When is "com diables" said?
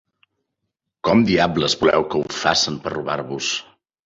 1.07-1.75